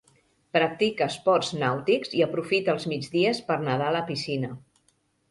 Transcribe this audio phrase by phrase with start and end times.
[0.57, 4.51] Practica esports nàutics i aprofita els migdies per nedar a la piscina.